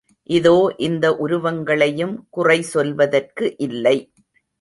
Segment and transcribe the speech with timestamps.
[0.29, 0.53] இதோ
[0.77, 3.95] இந்த உருவங்களையும் குறை சொல்வதற்கு இல்லை.